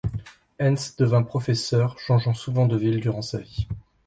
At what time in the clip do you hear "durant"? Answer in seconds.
3.01-3.19